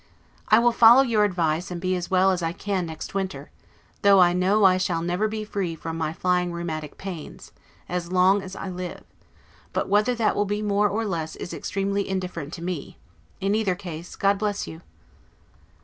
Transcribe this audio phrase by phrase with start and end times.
[0.47, 3.51] I will follow your advice, and be as well as I can next winter,
[4.01, 7.51] though I know I shall never be free from my flying rheumatic pains,
[7.87, 9.03] as long as I live;
[9.73, 12.97] but whether that will be more or less, is extremely indifferent to me;
[13.39, 14.81] in either case, God bless you!